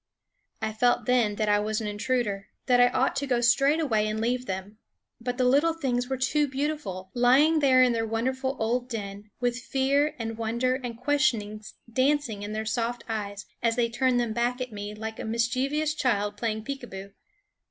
I 0.63 0.73
felt 0.73 1.05
then 1.05 1.35
that 1.35 1.47
I 1.47 1.59
was 1.59 1.79
an 1.79 1.85
intruder; 1.85 2.47
that 2.65 2.81
I 2.81 2.87
ought 2.87 3.15
to 3.17 3.27
go 3.27 3.39
straight 3.39 3.79
away 3.79 4.07
and 4.07 4.19
leave 4.19 4.47
them; 4.47 4.79
but 5.19 5.37
the 5.37 5.43
little 5.43 5.73
things 5.73 6.07
were 6.09 6.17
too 6.17 6.47
beautiful, 6.47 7.11
lying 7.13 7.59
there 7.59 7.83
in 7.83 7.93
their 7.93 8.07
wonderful 8.07 8.55
old 8.59 8.89
den, 8.89 9.29
with 9.39 9.59
fear 9.59 10.15
and 10.17 10.39
wonder 10.39 10.73
and 10.83 10.97
questionings 10.97 11.75
dancing 11.93 12.41
in 12.41 12.51
their 12.53 12.65
soft 12.65 13.03
eyes 13.07 13.45
as 13.61 13.75
they 13.75 13.89
turned 13.89 14.19
them 14.19 14.33
back 14.33 14.59
at 14.59 14.71
me 14.71 14.95
like 14.95 15.19
a 15.19 15.23
mischievous 15.23 15.93
child 15.93 16.35
playing 16.35 16.63
peekaboo. 16.63 17.11